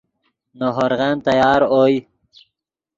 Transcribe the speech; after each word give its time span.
نے 0.57 0.67
ہورغن 0.75 1.15
تیار 1.25 1.61
اوئے 1.73 1.97